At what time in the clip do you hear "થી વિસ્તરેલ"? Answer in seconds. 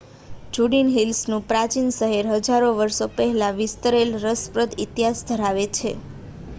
3.15-4.17